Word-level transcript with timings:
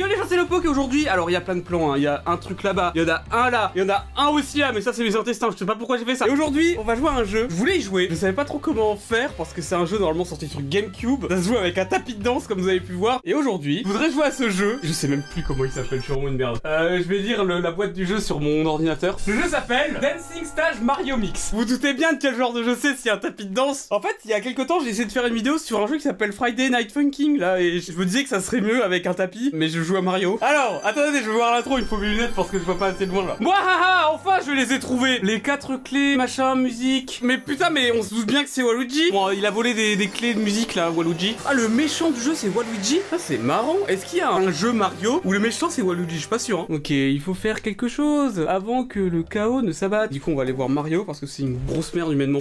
You 0.00 0.09
c'est 0.28 0.36
le 0.36 0.44
Poke 0.46 0.64
aujourd'hui, 0.66 1.08
alors 1.08 1.30
il 1.30 1.32
y 1.32 1.36
a 1.36 1.40
plein 1.40 1.56
de 1.56 1.60
plans, 1.60 1.92
hein. 1.92 1.96
il 1.96 2.02
y 2.02 2.06
a 2.06 2.22
un 2.26 2.36
truc 2.36 2.62
là-bas, 2.62 2.92
il 2.94 3.02
y 3.02 3.04
en 3.04 3.08
a 3.08 3.22
un 3.32 3.50
là, 3.50 3.72
il 3.74 3.82
y 3.82 3.84
en 3.84 3.88
a 3.88 4.04
un 4.16 4.28
aussi 4.28 4.58
là, 4.58 4.72
mais 4.72 4.80
ça 4.80 4.92
c'est 4.92 5.02
mes 5.04 5.16
intestins, 5.16 5.48
je 5.52 5.56
sais 5.56 5.64
pas 5.64 5.74
pourquoi 5.76 5.98
j'ai 5.98 6.04
fait 6.04 6.14
ça. 6.16 6.26
Et 6.26 6.30
aujourd'hui, 6.30 6.76
on 6.78 6.84
va 6.84 6.94
jouer 6.96 7.08
à 7.08 7.12
un 7.12 7.24
jeu, 7.24 7.46
je 7.48 7.54
voulais 7.54 7.78
y 7.78 7.80
jouer, 7.82 8.08
je 8.10 8.14
savais 8.14 8.32
pas 8.32 8.44
trop 8.44 8.58
comment 8.58 8.96
faire 8.96 9.32
parce 9.34 9.52
que 9.52 9.62
c'est 9.62 9.74
un 9.74 9.86
jeu 9.86 9.98
normalement 9.98 10.24
sorti 10.24 10.48
sur 10.48 10.60
Gamecube, 10.62 11.26
ça 11.28 11.36
se 11.42 11.48
joue 11.48 11.56
avec 11.56 11.78
un 11.78 11.84
tapis 11.84 12.14
de 12.14 12.22
danse 12.22 12.46
comme 12.46 12.60
vous 12.60 12.68
avez 12.68 12.80
pu 12.80 12.92
voir. 12.92 13.20
Et 13.24 13.34
aujourd'hui, 13.34 13.82
je 13.84 13.88
voudrais 13.92 14.10
jouer 14.10 14.24
à 14.24 14.30
ce 14.30 14.48
jeu, 14.50 14.78
je 14.82 14.92
sais 14.92 15.08
même 15.08 15.22
plus 15.32 15.42
comment 15.42 15.64
il 15.64 15.70
s'appelle, 15.70 15.98
je 15.98 16.04
suis 16.04 16.12
vraiment 16.12 16.28
une 16.28 16.36
merde. 16.36 16.58
Euh, 16.64 16.98
je 16.98 17.08
vais 17.08 17.20
dire 17.20 17.44
le- 17.44 17.60
la 17.60 17.70
boîte 17.70 17.92
du 17.92 18.06
jeu 18.06 18.20
sur 18.20 18.40
mon 18.40 18.64
ordinateur. 18.66 19.16
Le 19.26 19.34
jeu 19.34 19.48
s'appelle 19.48 19.98
Dancing 20.00 20.44
Stage 20.44 20.80
Mario 20.82 21.16
Mix. 21.16 21.50
Vous 21.52 21.60
vous 21.60 21.64
doutez 21.64 21.92
bien 21.94 22.12
de 22.12 22.18
quel 22.18 22.36
genre 22.36 22.52
de 22.52 22.62
jeu 22.62 22.76
c'est 22.80 22.94
s'il 22.96 23.06
y 23.06 23.10
a 23.10 23.14
un 23.14 23.18
tapis 23.18 23.46
de 23.46 23.54
danse 23.54 23.86
En 23.90 24.00
fait, 24.00 24.16
il 24.24 24.30
y 24.30 24.34
a 24.34 24.40
quelques 24.40 24.66
temps, 24.66 24.80
j'ai 24.80 24.90
essayé 24.90 25.04
de 25.04 25.12
faire 25.12 25.26
une 25.26 25.34
vidéo 25.34 25.58
sur 25.58 25.82
un 25.82 25.86
jeu 25.86 25.96
qui 25.96 26.02
s'appelle 26.02 26.32
Friday 26.32 26.70
Night 26.70 26.92
Funking 26.92 27.38
là, 27.38 27.60
et 27.60 27.80
je 27.80 27.92
me 27.92 28.04
disais 28.04 28.22
que 28.22 28.28
ça 28.28 28.40
serait 28.40 28.60
mieux 28.60 28.82
avec 28.84 29.06
un 29.06 29.14
tapis, 29.14 29.50
mais 29.52 29.68
je 29.68 29.82
joue 29.82 29.96
à 29.96 30.02
Mario. 30.10 30.38
Alors, 30.42 30.80
attendez, 30.84 31.20
je 31.22 31.26
vais 31.30 31.36
voir 31.36 31.52
l'intro, 31.54 31.78
il 31.78 31.84
faut 31.84 31.96
mes 31.96 32.08
lunettes 32.08 32.34
parce 32.34 32.48
que 32.50 32.58
je 32.58 32.64
vois 32.64 32.78
pas 32.78 32.88
assez 32.88 33.06
loin 33.06 33.24
là. 33.24 33.36
Moi, 33.40 33.54
haha, 33.56 34.10
enfin, 34.12 34.38
je 34.46 34.50
les 34.52 34.72
ai 34.72 34.78
trouvés 34.80 35.20
Les 35.22 35.40
quatre 35.40 35.76
clés, 35.76 36.16
machin, 36.16 36.54
musique. 36.56 37.20
Mais 37.22 37.38
putain, 37.38 37.70
mais 37.70 37.92
on 37.92 38.02
se 38.02 38.14
doute 38.14 38.26
bien 38.26 38.42
que 38.42 38.50
c'est 38.50 38.62
Waluigi. 38.62 39.10
Bon, 39.12 39.30
il 39.30 39.44
a 39.46 39.50
volé 39.50 39.74
des, 39.74 39.96
des 39.96 40.08
clés 40.08 40.34
de 40.34 40.40
musique 40.40 40.74
là, 40.74 40.90
Waluigi. 40.90 41.36
Ah, 41.46 41.54
le 41.54 41.68
méchant 41.68 42.10
du 42.10 42.20
jeu, 42.20 42.34
c'est 42.34 42.48
Waluigi? 42.48 43.00
Ah, 43.12 43.16
c'est 43.18 43.38
marrant. 43.38 43.76
Est-ce 43.88 44.04
qu'il 44.06 44.18
y 44.18 44.22
a 44.22 44.30
un 44.32 44.50
jeu 44.50 44.72
Mario 44.72 45.20
où 45.24 45.32
le 45.32 45.38
méchant 45.38 45.68
c'est 45.70 45.82
Waluigi? 45.82 46.14
Je 46.16 46.20
suis 46.20 46.28
pas 46.28 46.38
sûr. 46.38 46.60
hein. 46.60 46.66
Ok, 46.68 46.90
il 46.90 47.20
faut 47.20 47.34
faire 47.34 47.62
quelque 47.62 47.88
chose 47.88 48.44
avant 48.48 48.84
que 48.84 49.00
le 49.00 49.22
chaos 49.22 49.62
ne 49.62 49.72
s'abatte. 49.72 50.12
Du 50.12 50.20
coup, 50.20 50.30
on 50.32 50.36
va 50.36 50.42
aller 50.42 50.52
voir 50.52 50.68
Mario 50.68 51.04
parce 51.04 51.20
que 51.20 51.26
c'est 51.26 51.42
une 51.42 51.58
grosse 51.66 51.94
merde 51.94 52.12
humainement. 52.12 52.40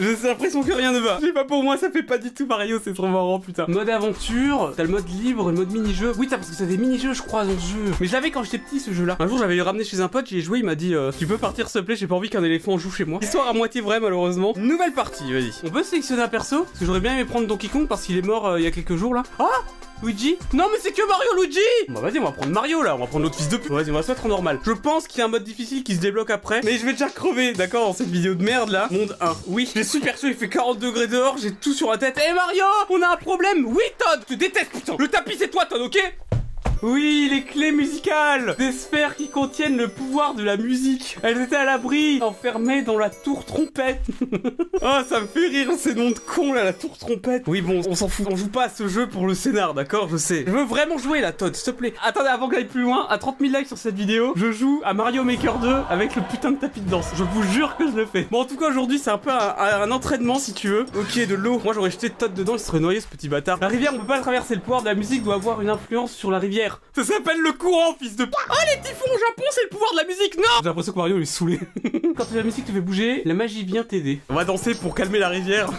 J'ai 0.00 0.28
l'impression 0.28 0.62
que 0.62 0.72
rien 0.72 0.92
ne 0.92 0.98
va. 0.98 1.18
Je 1.20 1.26
sais 1.26 1.32
pas 1.32 1.44
pour 1.44 1.62
moi, 1.62 1.76
ça 1.76 1.90
fait 1.90 2.02
pas 2.02 2.18
du 2.18 2.32
tout 2.32 2.46
Mario, 2.46 2.80
c'est 2.82 2.94
trop 2.94 3.06
marrant, 3.06 3.38
putain. 3.40 3.66
Mode 3.68 3.88
aventure, 3.88 4.72
t'as 4.76 4.82
le 4.82 4.88
mode 4.88 5.08
libre, 5.08 5.50
le 5.50 5.56
mode 5.56 5.72
mini-jeu. 5.72 6.12
Oui, 6.18 6.26
t'as 6.28 6.36
parce 6.36 6.50
que 6.50 6.56
c'est 6.56 6.66
des 6.66 6.76
mini-jeux, 6.76 7.14
je 7.14 7.22
crois, 7.22 7.44
dans 7.44 7.58
ce 7.58 7.72
jeu. 7.72 7.94
Mais 8.00 8.06
je 8.06 8.12
l'avais 8.12 8.30
quand 8.30 8.42
j'étais 8.42 8.58
petit, 8.58 8.80
ce 8.80 8.92
jeu-là. 8.92 9.16
Un 9.18 9.26
jour, 9.26 9.38
j'avais 9.38 9.60
ramené 9.60 9.84
chez 9.84 10.00
un 10.00 10.08
pote, 10.08 10.28
j'y 10.28 10.38
ai 10.38 10.40
joué, 10.40 10.58
il 10.58 10.64
m'a 10.64 10.74
dit 10.74 10.94
euh, 10.94 11.12
Tu 11.18 11.26
peux 11.26 11.38
partir, 11.38 11.68
s'il 11.68 11.80
te 11.80 11.86
plaît, 11.86 11.96
j'ai 11.96 12.06
pas 12.06 12.14
envie 12.14 12.30
qu'un 12.30 12.44
éléphant 12.44 12.78
joue 12.78 12.90
chez 12.90 13.04
moi. 13.04 13.20
Histoire 13.22 13.48
à 13.48 13.52
moitié 13.52 13.80
vraie, 13.80 14.00
malheureusement. 14.00 14.52
Nouvelle 14.56 14.92
partie, 14.92 15.32
vas-y. 15.32 15.52
On 15.64 15.70
peut 15.70 15.82
sélectionner 15.82 16.22
un 16.22 16.28
perso? 16.28 16.64
Parce 16.64 16.78
que 16.78 16.86
j'aurais 16.86 17.00
bien 17.00 17.14
aimé 17.14 17.24
prendre 17.24 17.46
Donkey 17.46 17.68
Kong 17.68 17.86
parce 17.88 18.02
qu'il 18.02 18.16
est 18.16 18.26
mort 18.26 18.46
euh, 18.46 18.60
il 18.60 18.64
y 18.64 18.66
a 18.66 18.70
quelques 18.70 18.96
jours 18.96 19.14
là. 19.14 19.22
Ah 19.38 19.44
Luigi 20.04 20.36
Non 20.52 20.66
mais 20.70 20.78
c'est 20.80 20.92
que 20.92 21.06
Mario 21.06 21.30
Luigi 21.36 21.58
Bah 21.88 22.00
vas-y 22.00 22.18
on 22.18 22.24
va 22.24 22.32
prendre 22.32 22.52
Mario 22.52 22.82
là, 22.82 22.94
on 22.94 22.98
va 22.98 23.06
prendre 23.06 23.24
l'autre 23.24 23.36
fils 23.36 23.48
de 23.48 23.56
pute. 23.56 23.70
Vas-y 23.70 23.90
on 23.90 23.94
va 23.94 24.02
se 24.02 24.10
mettre 24.10 24.26
en 24.26 24.28
normal. 24.28 24.60
Je 24.64 24.72
pense 24.72 25.08
qu'il 25.08 25.18
y 25.18 25.22
a 25.22 25.24
un 25.24 25.28
mode 25.28 25.44
difficile 25.44 25.82
qui 25.82 25.94
se 25.94 26.00
débloque 26.00 26.30
après, 26.30 26.60
mais 26.64 26.78
je 26.78 26.84
vais 26.84 26.92
déjà 26.92 27.08
crever, 27.08 27.52
d'accord, 27.52 27.86
dans 27.86 27.94
cette 27.94 28.10
vidéo 28.10 28.34
de 28.34 28.42
merde 28.44 28.70
là. 28.70 28.88
Monde 28.90 29.16
1. 29.20 29.36
Oui, 29.46 29.70
j'ai 29.74 29.84
super 29.84 30.16
chaud, 30.18 30.28
il 30.28 30.34
fait 30.34 30.48
40 30.48 30.78
degrés 30.78 31.06
dehors, 31.06 31.36
j'ai 31.38 31.52
tout 31.52 31.72
sur 31.72 31.90
la 31.90 31.98
tête. 31.98 32.18
Eh 32.28 32.32
Mario 32.34 32.64
On 32.90 33.02
a 33.02 33.08
un 33.08 33.16
problème 33.16 33.64
Oui 33.66 33.82
Todd 33.98 34.20
Je 34.28 34.34
te 34.34 34.38
déteste 34.38 34.70
putain 34.72 34.96
Le 34.98 35.08
tapis 35.08 35.36
c'est 35.38 35.48
toi 35.48 35.64
Todd, 35.64 35.80
ok 35.82 35.98
oui, 36.84 37.30
les 37.32 37.44
clés 37.44 37.72
musicales 37.72 38.56
Des 38.58 38.70
sphères 38.70 39.16
qui 39.16 39.30
contiennent 39.30 39.78
le 39.78 39.88
pouvoir 39.88 40.34
de 40.34 40.42
la 40.42 40.58
musique. 40.58 41.16
Elles 41.22 41.40
étaient 41.40 41.56
à 41.56 41.64
l'abri, 41.64 42.20
enfermées 42.20 42.82
dans 42.82 42.98
la 42.98 43.08
tour 43.08 43.46
trompette. 43.46 44.02
oh, 44.82 44.98
ça 45.08 45.20
me 45.20 45.26
fait 45.26 45.48
rire 45.48 45.70
ces 45.78 45.94
noms 45.94 46.10
de 46.10 46.18
cons 46.18 46.52
là, 46.52 46.62
la 46.62 46.74
tour 46.74 46.98
trompette. 46.98 47.44
Oui, 47.46 47.62
bon, 47.62 47.80
on 47.88 47.94
s'en 47.94 48.08
fout. 48.08 48.26
On 48.30 48.36
joue 48.36 48.48
pas 48.48 48.64
à 48.64 48.68
ce 48.68 48.86
jeu 48.86 49.06
pour 49.06 49.26
le 49.26 49.34
scénar, 49.34 49.72
d'accord 49.72 50.08
Je 50.10 50.18
sais. 50.18 50.44
Je 50.46 50.50
veux 50.50 50.64
vraiment 50.64 50.98
jouer 50.98 51.22
là, 51.22 51.32
Todd, 51.32 51.56
s'il 51.56 51.72
te 51.72 51.78
plaît. 51.78 51.94
Attendez, 52.04 52.28
avant 52.28 52.48
que 52.48 52.56
j'aille 52.56 52.66
plus 52.66 52.82
loin, 52.82 53.06
à 53.08 53.16
30 53.16 53.36
000 53.40 53.56
likes 53.56 53.68
sur 53.68 53.78
cette 53.78 53.94
vidéo, 53.94 54.34
je 54.36 54.52
joue 54.52 54.82
à 54.84 54.92
Mario 54.92 55.24
Maker 55.24 55.60
2 55.60 55.74
avec 55.88 56.14
le 56.16 56.22
putain 56.22 56.50
de 56.50 56.58
tapis 56.58 56.82
de 56.82 56.90
danse. 56.90 57.06
Je 57.16 57.24
vous 57.24 57.44
jure 57.44 57.78
que 57.78 57.90
je 57.90 57.96
le 57.96 58.04
fais. 58.04 58.26
Bon, 58.30 58.42
en 58.42 58.44
tout 58.44 58.58
cas, 58.58 58.68
aujourd'hui, 58.68 58.98
c'est 58.98 59.10
un 59.10 59.16
peu 59.16 59.30
un, 59.30 59.90
entraînement 59.90 60.38
si 60.38 60.52
tu 60.52 60.68
veux. 60.68 60.84
Ok, 60.98 61.26
de 61.26 61.34
l'eau. 61.34 61.62
Moi, 61.64 61.72
j'aurais 61.72 61.90
jeté 61.90 62.10
Todd 62.10 62.34
dedans, 62.34 62.56
il 62.56 62.60
serait 62.60 62.80
noyé 62.80 63.00
ce 63.00 63.08
petit 63.08 63.30
bâtard. 63.30 63.56
La 63.62 63.68
rivière, 63.68 63.92
on 63.94 64.00
peut 64.00 64.06
pas 64.06 64.16
la 64.16 64.22
traverser. 64.22 64.54
Le 64.54 64.60
pouvoir 64.60 64.82
de 64.82 64.86
la 64.86 64.94
musique 64.94 65.22
doit 65.22 65.36
avoir 65.36 65.62
une 65.62 65.70
influence 65.70 66.12
sur 66.12 66.30
la 66.30 66.38
rivière. 66.38 66.73
Ça 66.94 67.04
s'appelle 67.04 67.40
le 67.40 67.52
courant, 67.52 67.94
fils 68.00 68.16
de. 68.16 68.24
Oh, 68.24 68.54
les 68.74 68.80
typhons 68.82 69.04
au 69.12 69.18
Japon, 69.18 69.42
c'est 69.50 69.62
le 69.64 69.68
pouvoir 69.68 69.92
de 69.92 69.96
la 69.98 70.04
musique, 70.04 70.36
non 70.36 70.42
J'ai 70.58 70.64
l'impression 70.68 70.92
que 70.92 70.98
Mario 70.98 71.16
il 71.16 71.22
est 71.22 71.26
saoulé. 71.26 71.60
Quand 72.16 72.26
la 72.32 72.42
musique 72.42 72.64
te 72.66 72.72
fait 72.72 72.80
bouger, 72.80 73.22
la 73.24 73.34
magie 73.34 73.64
vient 73.64 73.82
t'aider. 73.84 74.20
On 74.28 74.34
va 74.34 74.44
danser 74.44 74.74
pour 74.74 74.94
calmer 74.94 75.18
la 75.18 75.28
rivière. 75.28 75.70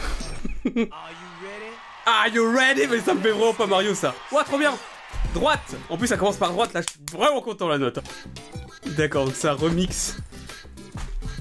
Are 2.06 2.28
you 2.34 2.44
ready? 2.52 2.88
Mais 2.90 3.00
ça 3.00 3.14
me 3.14 3.22
fait 3.22 3.32
vraiment 3.32 3.54
pas 3.54 3.66
Mario 3.66 3.96
ça. 3.96 4.14
Ouah, 4.32 4.44
trop 4.44 4.58
bien 4.58 4.74
Droite 5.34 5.76
En 5.90 5.98
plus, 5.98 6.08
ça 6.08 6.18
commence 6.18 6.38
par 6.38 6.52
droite, 6.52 6.74
là, 6.74 6.82
je 6.82 6.92
suis 6.92 7.00
vraiment 7.18 7.42
content 7.42 7.68
la 7.68 7.78
note. 7.78 8.00
D'accord, 8.98 9.26
donc 9.26 9.36
ça 9.36 9.54
remix. 9.54 10.18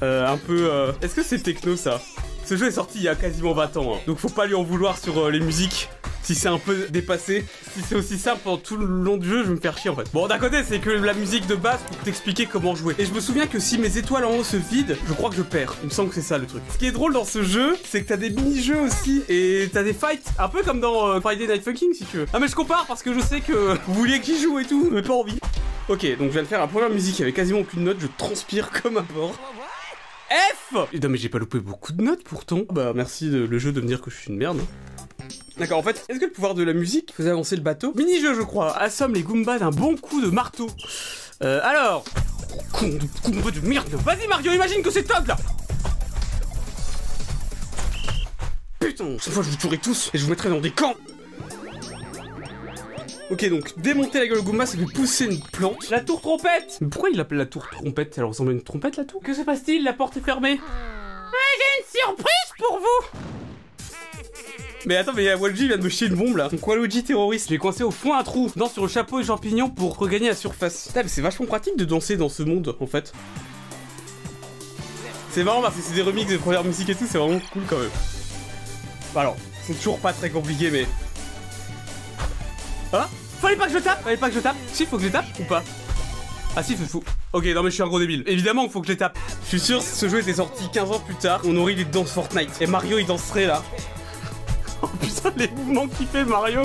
Euh, 0.02 0.26
un 0.26 0.36
peu. 0.36 0.68
euh, 0.70 0.92
Est-ce 1.02 1.14
que 1.14 1.22
c'est 1.22 1.38
techno 1.38 1.76
ça? 1.76 2.00
Ce 2.44 2.56
jeu 2.56 2.66
est 2.66 2.72
sorti 2.72 2.98
il 2.98 3.04
y 3.04 3.08
a 3.08 3.14
quasiment 3.14 3.52
20 3.54 3.76
ans, 3.78 3.94
hein. 3.94 4.00
donc 4.06 4.18
faut 4.18 4.28
pas 4.28 4.46
lui 4.46 4.54
en 4.54 4.62
vouloir 4.62 4.98
sur 4.98 5.18
euh, 5.26 5.30
les 5.30 5.40
musiques. 5.40 5.88
Si 6.24 6.34
c'est 6.34 6.48
un 6.48 6.58
peu 6.58 6.86
dépassé, 6.88 7.44
si 7.74 7.82
c'est 7.86 7.94
aussi 7.94 8.16
simple 8.18 8.40
pendant 8.42 8.56
tout 8.56 8.78
le 8.78 8.86
long 8.86 9.18
du 9.18 9.28
jeu, 9.28 9.42
je 9.42 9.48
vais 9.48 9.54
me 9.56 9.60
faire 9.60 9.76
chier 9.76 9.90
en 9.90 9.94
fait. 9.96 10.10
Bon, 10.12 10.26
d'un 10.26 10.38
côté, 10.38 10.62
c'est 10.66 10.78
que 10.78 10.88
la 10.88 11.12
musique 11.12 11.46
de 11.46 11.54
base 11.54 11.80
pour 11.86 11.98
t'expliquer 11.98 12.46
comment 12.46 12.74
jouer. 12.74 12.94
Et 12.98 13.04
je 13.04 13.12
me 13.12 13.20
souviens 13.20 13.46
que 13.46 13.58
si 13.58 13.76
mes 13.76 13.98
étoiles 13.98 14.24
en 14.24 14.30
haut 14.34 14.42
se 14.42 14.56
vident, 14.56 14.94
je 15.06 15.12
crois 15.12 15.28
que 15.28 15.36
je 15.36 15.42
perds. 15.42 15.76
Il 15.82 15.86
me 15.88 15.90
semble 15.92 16.08
que 16.08 16.14
c'est 16.14 16.22
ça 16.22 16.38
le 16.38 16.46
truc. 16.46 16.62
Ce 16.72 16.78
qui 16.78 16.86
est 16.86 16.92
drôle 16.92 17.12
dans 17.12 17.26
ce 17.26 17.42
jeu, 17.42 17.76
c'est 17.84 18.02
que 18.02 18.08
t'as 18.08 18.16
des 18.16 18.30
mini-jeux 18.30 18.80
aussi 18.80 19.22
et 19.28 19.68
t'as 19.70 19.82
des 19.82 19.92
fights, 19.92 20.26
un 20.38 20.48
peu 20.48 20.62
comme 20.62 20.80
dans 20.80 21.08
euh, 21.08 21.20
Friday 21.20 21.46
Night 21.46 21.62
Funking 21.62 21.92
si 21.92 22.06
tu 22.06 22.16
veux. 22.16 22.26
Ah, 22.32 22.38
mais 22.38 22.48
je 22.48 22.54
compare 22.54 22.86
parce 22.86 23.02
que 23.02 23.12
je 23.12 23.20
sais 23.20 23.40
que 23.42 23.76
vous 23.86 23.94
vouliez 23.94 24.20
qu'il 24.20 24.38
joue 24.40 24.58
et 24.58 24.64
tout, 24.64 24.88
mais 24.90 25.02
pas 25.02 25.12
envie. 25.14 25.38
Ok, 25.90 26.06
donc 26.18 26.28
je 26.28 26.32
viens 26.32 26.42
de 26.42 26.48
faire 26.48 26.60
la 26.60 26.66
première 26.68 26.88
musique 26.88 27.20
avec 27.20 27.34
quasiment 27.34 27.58
aucune 27.60 27.84
note, 27.84 27.98
je 28.00 28.06
transpire 28.16 28.70
comme 28.82 28.96
un 28.96 29.02
porc. 29.02 29.34
F 30.30 30.72
Non 30.74 31.08
mais 31.10 31.18
j'ai 31.18 31.28
pas 31.28 31.38
loupé 31.38 31.58
beaucoup 31.60 31.92
de 31.92 32.02
notes 32.02 32.24
pourtant. 32.24 32.62
Bah 32.70 32.92
merci 32.94 33.28
de- 33.28 33.44
le 33.44 33.58
jeu 33.58 33.72
de 33.72 33.80
me 33.82 33.86
dire 33.86 34.00
que 34.00 34.10
je 34.10 34.16
suis 34.16 34.30
une 34.30 34.38
merde. 34.38 34.58
D'accord, 35.56 35.78
en 35.78 35.82
fait, 35.82 36.04
est-ce 36.08 36.18
que 36.18 36.24
le 36.24 36.32
pouvoir 36.32 36.54
de 36.54 36.64
la 36.64 36.72
musique 36.72 37.12
faisait 37.16 37.30
avancer 37.30 37.54
le 37.54 37.62
bateau? 37.62 37.92
Mini-jeu, 37.94 38.34
je 38.34 38.42
crois. 38.42 38.76
Assomme 38.76 39.14
les 39.14 39.22
Goombas 39.22 39.58
d'un 39.58 39.70
bon 39.70 39.96
coup 39.96 40.20
de 40.20 40.28
marteau. 40.28 40.68
Euh, 41.42 41.60
alors... 41.62 42.04
Con 42.72 42.88
de 42.88 43.30
Goomba 43.30 43.50
de 43.50 43.60
merde. 43.60 43.88
Vas-y 44.04 44.26
Mario, 44.26 44.52
imagine 44.52 44.82
que 44.82 44.90
c'est 44.90 45.04
Todd 45.04 45.26
là. 45.26 45.36
Putain, 48.78 49.16
cette 49.20 49.32
fois 49.32 49.42
je 49.42 49.50
vous 49.50 49.56
tuerai 49.56 49.78
tous 49.78 50.10
et 50.12 50.18
je 50.18 50.24
vous 50.24 50.30
mettrai 50.30 50.48
dans 50.48 50.60
des 50.60 50.70
camps. 50.70 50.94
Ok, 53.30 53.48
donc 53.48 53.78
démonter 53.78 54.18
la 54.18 54.26
gueule 54.26 54.38
au 54.38 54.42
Goomba, 54.42 54.66
ça 54.66 54.76
fait 54.76 54.84
pousser 54.84 55.24
une 55.26 55.40
plante. 55.40 55.88
La 55.90 56.00
tour 56.00 56.20
trompette. 56.20 56.78
Mais 56.80 56.88
pourquoi 56.88 57.10
il 57.10 57.16
l'appelle 57.16 57.38
la 57.38 57.46
tour 57.46 57.66
trompette? 57.70 58.18
Elle 58.18 58.24
ressemble 58.24 58.50
à 58.50 58.52
une 58.52 58.62
trompette 58.62 58.96
la 58.96 59.04
tour? 59.04 59.22
Que 59.22 59.34
se 59.34 59.42
passe-t-il? 59.42 59.82
La 59.82 59.92
porte 59.92 60.16
est 60.16 60.24
fermée. 60.24 60.60
j'ai 60.60 61.80
une 61.80 62.06
surprise 62.06 62.52
pour 62.58 62.78
vous 62.78 63.33
mais 64.86 64.96
attends, 64.96 65.12
mais 65.14 65.32
Waluigi 65.34 65.68
vient 65.68 65.78
de 65.78 65.82
me 65.82 65.88
chier 65.88 66.08
une 66.08 66.14
bombe 66.14 66.36
là. 66.36 66.48
Donc 66.48 66.66
Waluigi 66.66 67.04
terroriste, 67.04 67.48
j'ai 67.48 67.58
coincé 67.58 67.82
au 67.82 67.90
fond 67.90 68.14
un 68.14 68.22
trou, 68.22 68.50
danse 68.56 68.72
sur 68.72 68.82
le 68.82 68.88
chapeau 68.88 69.20
et 69.20 69.24
champignon 69.24 69.70
pour 69.70 69.96
regagner 69.96 70.28
la 70.28 70.34
surface. 70.34 70.88
Putain, 70.88 71.02
mais 71.02 71.08
c'est 71.08 71.22
vachement 71.22 71.46
pratique 71.46 71.76
de 71.76 71.84
danser 71.84 72.16
dans 72.16 72.28
ce 72.28 72.42
monde 72.42 72.76
en 72.80 72.86
fait. 72.86 73.12
C'est 75.30 75.42
marrant 75.42 75.62
parce 75.62 75.74
que 75.74 75.82
c'est 75.82 75.94
des 75.94 76.02
remixes 76.02 76.30
de 76.30 76.36
première 76.36 76.64
musique 76.64 76.88
et 76.90 76.94
tout, 76.94 77.06
c'est 77.08 77.18
vraiment 77.18 77.40
cool 77.52 77.62
quand 77.68 77.78
même. 77.78 77.90
Bah 79.14 79.22
alors, 79.22 79.36
c'est 79.66 79.74
toujours 79.74 79.98
pas 79.98 80.12
très 80.12 80.30
compliqué 80.30 80.70
mais. 80.70 80.86
Ah 82.92 83.08
Fallait 83.40 83.56
pas 83.56 83.66
que 83.66 83.72
je 83.72 83.78
tape 83.78 84.02
Fallait 84.02 84.16
pas 84.16 84.28
que 84.28 84.34
je 84.36 84.40
tape 84.40 84.56
Si, 84.72 84.86
faut 84.86 84.96
que 84.96 85.02
je 85.02 85.08
tape 85.08 85.26
ou 85.40 85.44
pas 85.44 85.62
ah 86.56 86.62
si, 86.62 86.76
faut, 86.76 86.84
faut. 86.84 87.04
Ok, 87.32 87.46
non 87.46 87.64
mais 87.64 87.70
je 87.70 87.74
suis 87.74 87.82
un 87.82 87.88
gros 87.88 87.98
débile. 87.98 88.22
Évidemment 88.28 88.68
faut 88.68 88.80
que 88.80 88.86
je 88.86 88.92
les 88.92 88.96
tape. 88.98 89.18
Je 89.42 89.48
suis 89.48 89.60
sûr, 89.60 89.82
si 89.82 89.96
ce 89.96 90.08
jeu 90.08 90.20
était 90.20 90.34
sorti 90.34 90.70
15 90.72 90.92
ans 90.92 91.00
plus 91.00 91.16
tard, 91.16 91.40
on 91.44 91.56
aurait 91.56 91.72
eu 91.72 91.74
des 91.74 91.84
danses 91.84 92.12
Fortnite. 92.12 92.50
Et 92.60 92.68
Mario, 92.68 93.00
il 93.00 93.06
danserait 93.06 93.46
là. 93.46 93.60
Oh 94.82 94.86
putain, 95.00 95.32
les 95.36 95.48
mouvements 95.48 95.86
qu'il 95.88 96.06
fait 96.06 96.24
Mario. 96.24 96.62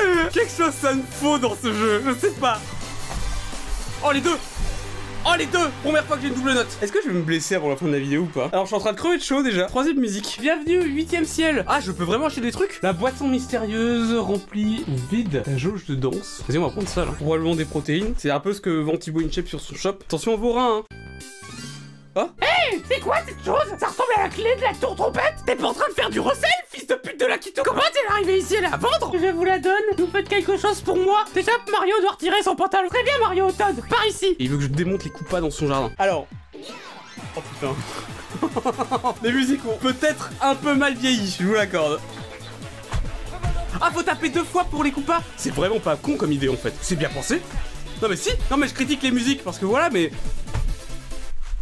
Euh, 0.00 0.28
Quelque 0.32 0.50
chose 0.50 0.72
ça 0.74 0.92
me 0.94 1.02
faut 1.02 1.38
dans 1.38 1.54
ce 1.54 1.72
jeu, 1.72 2.02
je 2.06 2.14
sais 2.14 2.32
pas. 2.32 2.58
Oh 4.04 4.12
les 4.12 4.20
deux. 4.20 4.36
Oh 5.26 5.30
les 5.38 5.46
deux. 5.46 5.70
Première 5.82 6.04
fois 6.04 6.16
que 6.16 6.22
j'ai 6.22 6.28
une 6.28 6.34
double 6.34 6.52
note. 6.52 6.66
Est-ce 6.82 6.92
que 6.92 6.98
je 7.02 7.08
vais 7.08 7.14
me 7.14 7.22
blesser 7.22 7.54
avant 7.54 7.70
la 7.70 7.76
fin 7.76 7.86
de 7.86 7.92
la 7.92 7.98
vidéo 7.98 8.22
ou 8.22 8.26
pas 8.26 8.50
Alors 8.52 8.64
je 8.64 8.68
suis 8.68 8.76
en 8.76 8.80
train 8.80 8.92
de 8.92 8.98
crever 8.98 9.16
de 9.16 9.22
chaud 9.22 9.42
déjà. 9.42 9.66
Troisième 9.66 9.98
musique. 9.98 10.38
Bienvenue, 10.40 10.82
huitième 10.82 11.24
ciel. 11.24 11.64
Ah 11.68 11.80
je 11.80 11.92
peux 11.92 12.04
vraiment 12.04 12.26
acheter 12.26 12.42
des 12.42 12.52
trucs 12.52 12.78
La 12.82 12.92
boisson 12.92 13.28
mystérieuse 13.28 14.14
remplie 14.18 14.84
ou 14.88 15.14
vide. 15.14 15.42
La 15.46 15.56
jauge 15.56 15.86
de 15.86 15.94
danse. 15.94 16.42
Vas-y 16.48 16.58
on 16.58 16.66
va 16.66 16.70
prendre 16.70 16.88
ça 16.88 17.04
là. 17.06 17.12
Probablement 17.12 17.54
des 17.54 17.64
protéines. 17.64 18.14
C'est 18.18 18.30
un 18.30 18.40
peu 18.40 18.52
ce 18.52 18.60
que 18.60 18.70
vend 18.70 18.96
Thibaut 18.98 19.20
Inchep 19.20 19.48
sur 19.48 19.60
son 19.60 19.74
shop. 19.74 19.96
Attention 20.04 20.34
à 20.34 20.36
vos 20.36 20.52
reins 20.52 20.82
hein. 20.82 20.96
Oh 22.16 22.28
C'est 22.88 23.00
quoi 23.00 23.16
cette 23.26 23.44
chose? 23.44 23.74
Ça 23.78 23.86
ressemble 23.88 24.10
à 24.18 24.22
la 24.24 24.28
clé 24.28 24.54
de 24.56 24.60
la 24.62 24.72
tour 24.74 24.94
trompette? 24.94 25.34
T'es 25.46 25.56
pas 25.56 25.66
en 25.68 25.72
train 25.74 25.88
de 25.88 25.94
faire 25.94 26.10
du 26.10 26.20
recel, 26.20 26.48
fils 26.84 26.86
de 26.86 26.94
pute 26.94 27.20
de 27.20 27.26
la 27.26 27.38
Quito 27.38 27.62
Comment 27.64 27.80
t'es 27.80 28.12
arrivé 28.12 28.38
ici 28.38 28.56
à 28.56 28.62
la 28.62 28.76
vendre 28.76 29.12
Je 29.14 29.32
vous 29.32 29.44
la 29.44 29.58
donne, 29.58 29.72
vous 29.96 30.06
faites 30.06 30.28
quelque 30.28 30.56
chose 30.56 30.80
pour 30.80 30.96
moi 30.96 31.24
Déjà, 31.34 31.52
Mario 31.70 32.00
doit 32.00 32.12
retirer 32.12 32.42
son 32.42 32.54
pantalon. 32.54 32.88
Très 32.88 33.02
bien, 33.02 33.18
Mario, 33.20 33.50
Todd, 33.50 33.82
par 33.88 34.06
ici 34.06 34.36
il 34.38 34.50
veut 34.50 34.56
que 34.56 34.64
je 34.64 34.68
démonte 34.68 35.04
les 35.04 35.10
coupas 35.10 35.40
dans 35.40 35.50
son 35.50 35.66
jardin. 35.68 35.92
Alors. 35.98 36.26
Oh 37.36 37.40
putain. 37.40 37.74
les 39.22 39.32
musiques 39.32 39.64
ont 39.66 39.76
peut-être 39.76 40.30
un 40.40 40.54
peu 40.54 40.74
mal 40.74 40.94
vieilli, 40.94 41.36
je 41.38 41.44
vous 41.44 41.54
l'accorde. 41.54 42.00
Ah, 43.80 43.90
faut 43.92 44.02
taper 44.02 44.28
deux 44.28 44.44
fois 44.44 44.64
pour 44.64 44.84
les 44.84 44.92
coupas 44.92 45.20
C'est 45.36 45.50
vraiment 45.50 45.80
pas 45.80 45.96
con 45.96 46.16
comme 46.16 46.32
idée 46.32 46.48
en 46.48 46.56
fait. 46.56 46.74
C'est 46.80 46.96
bien 46.96 47.08
pensé. 47.08 47.40
Non 48.02 48.08
mais 48.08 48.16
si 48.16 48.30
Non 48.50 48.56
mais 48.56 48.68
je 48.68 48.74
critique 48.74 49.02
les 49.02 49.10
musiques 49.10 49.42
parce 49.42 49.58
que 49.58 49.64
voilà, 49.64 49.90
mais. 49.90 50.10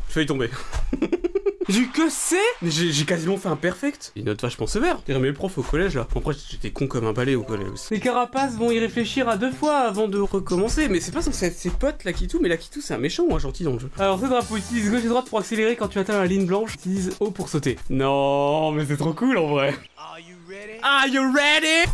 Je 0.08 0.14
vais 0.14 0.24
y 0.24 0.26
tomber. 0.26 0.50
J'ai 1.68 1.86
que 1.86 2.08
C 2.10 2.36
Mais 2.60 2.70
j'ai 2.70 3.04
quasiment 3.04 3.36
fait 3.36 3.48
un 3.48 3.56
perfect. 3.56 4.12
Une 4.16 4.26
note 4.26 4.42
vachement 4.42 4.66
sévère. 4.66 4.98
J'ai 5.06 5.14
remis 5.14 5.28
le 5.28 5.34
prof 5.34 5.56
au 5.58 5.62
collège 5.62 5.94
là. 5.94 6.06
Après, 6.14 6.34
j'étais 6.50 6.70
con 6.70 6.86
comme 6.86 7.06
un 7.06 7.12
balai 7.12 7.34
au 7.34 7.42
collège 7.42 7.68
aussi. 7.72 7.94
Les 7.94 8.00
carapaces 8.00 8.54
vont 8.54 8.70
y 8.70 8.78
réfléchir 8.78 9.28
à 9.28 9.36
deux 9.36 9.52
fois 9.52 9.78
avant 9.78 10.08
de 10.08 10.18
recommencer. 10.18 10.88
Mais 10.88 11.00
c'est 11.00 11.12
pas 11.12 11.22
censé 11.22 11.46
être 11.46 11.56
ses 11.56 11.70
potes, 11.70 12.04
la 12.04 12.12
Kitou, 12.12 12.38
mais 12.40 12.48
la 12.48 12.56
Kitou, 12.56 12.80
c'est 12.80 12.94
un 12.94 12.98
méchant 12.98 13.24
ou 13.24 13.34
un 13.34 13.38
gentil 13.38 13.64
dans 13.64 13.72
le 13.74 13.78
jeu. 13.78 13.90
Alors, 13.98 14.20
ce 14.20 14.26
drapeau 14.26 14.56
utilise 14.56 14.90
gauche 14.90 15.04
et 15.04 15.08
droite 15.08 15.26
pour 15.28 15.38
accélérer 15.38 15.76
quand 15.76 15.88
tu 15.88 15.98
atteins 15.98 16.18
la 16.18 16.26
ligne 16.26 16.46
blanche. 16.46 16.74
Utilise 16.74 17.16
O 17.20 17.30
pour 17.30 17.48
sauter. 17.48 17.78
Non, 17.90 18.72
mais 18.72 18.84
c'est 18.86 18.96
trop 18.96 19.12
cool 19.12 19.38
en 19.38 19.48
vrai. 19.48 19.74
Are 19.96 20.18
you 20.18 20.36
ready? 20.48 20.80
Are 20.82 21.06
you 21.06 21.32
ready? 21.32 21.88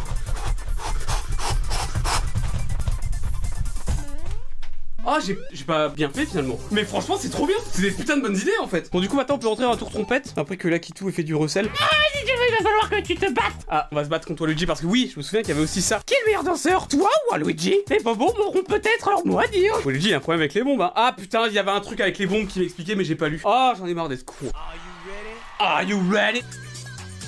Ah, 5.11 5.19
j'ai 5.25 5.39
j'ai 5.53 5.65
pas 5.65 5.89
bien 5.89 6.11
fait 6.11 6.27
finalement. 6.27 6.59
Mais 6.71 6.85
franchement, 6.85 7.17
c'est 7.19 7.31
trop 7.31 7.47
bien. 7.47 7.57
C'est 7.73 7.81
des 7.81 7.91
putains 7.93 8.19
de 8.19 8.23
bonnes 8.23 8.37
idées 8.37 8.53
en 8.61 8.69
fait. 8.69 8.91
Bon, 8.93 9.01
du 9.01 9.09
coup, 9.09 9.17
maintenant 9.17 9.37
on 9.37 9.39
peut 9.39 9.49
rentrer 9.49 9.65
dans 9.65 9.73
un 9.73 9.77
tour 9.79 9.91
trompette. 9.91 10.35
Après 10.37 10.59
que 10.59 10.69
Lakitu 10.69 11.09
ait 11.09 11.13
fait 11.13 11.23
du 11.23 11.35
recel. 11.35 11.65
Si 11.67 12.25
tu 12.27 12.33
veux, 12.33 12.45
il 12.51 12.53
va 12.63 12.71
falloir 12.71 12.91
que 12.91 13.01
tu 13.01 13.15
te 13.15 13.33
battes. 13.33 13.65
Ah, 13.71 13.89
on 13.91 13.97
va 13.97 14.05
se 14.05 14.11
battre 14.11 14.27
contre 14.29 14.47
Luigi 14.47 14.67
parce 14.67 14.83
que 14.83 14.87
oui, 14.87 15.11
je 15.13 15.19
me 15.19 15.23
souviens 15.23 15.41
qu'il 15.41 15.49
y 15.49 15.53
avait 15.53 15.63
aussi 15.63 15.81
ça. 15.81 16.01
Qui 16.05 16.13
est 16.13 16.19
le 16.21 16.27
meilleur 16.27 16.45
danseur, 16.45 16.89
toi 16.89 17.09
ou 17.33 17.37
Luigi? 17.37 17.75
Les 17.89 18.01
bobos 18.01 18.35
m'auront 18.37 18.63
peut-être 18.63 19.09
leur 19.09 19.25
mot 19.25 19.39
à 19.39 19.47
dire. 19.47 19.73
Luigi, 19.87 20.09
il 20.09 20.11
y 20.11 20.15
a 20.15 20.19
un 20.19 20.21
problème 20.21 20.41
avec 20.43 20.53
les 20.53 20.63
bombes. 20.63 20.83
hein. 20.83 20.93
Ah 20.95 21.15
putain, 21.17 21.47
il 21.47 21.55
y 21.55 21.59
avait 21.59 21.71
un 21.71 21.81
truc 21.81 22.01
avec 22.01 22.19
les 22.19 22.27
bombes 22.27 22.47
qui 22.47 22.61
m'expliquait, 22.61 22.95
mais 22.95 23.05
j'ai 23.05 23.15
pas 23.17 23.29
lu. 23.31 23.41
Ah, 23.47 23.73
j'en 23.79 23.87
ai 23.87 23.95
marre 23.95 24.11
d'être 24.11 24.27
con. 24.27 24.35
Are 24.53 24.75
you 24.75 25.11
ready? 25.11 25.39
Are 25.59 25.83
you 25.83 26.13
ready? 26.13 26.43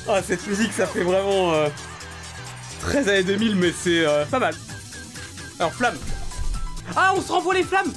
Ah, 0.06 0.20
cette 0.22 0.46
musique, 0.46 0.72
ça 0.74 0.86
fait 0.86 1.02
vraiment. 1.02 1.54
Euh, 1.54 1.68
13 2.82 3.08
années 3.08 3.22
2000, 3.22 3.56
mais 3.56 3.72
c'est 3.72 4.04
euh, 4.06 4.26
pas 4.26 4.38
mal. 4.38 4.54
Alors, 5.58 5.72
flamme. 5.72 5.96
Ah, 6.96 7.12
on 7.16 7.20
se 7.20 7.32
renvoie 7.32 7.54
les 7.54 7.62
flammes! 7.62 7.92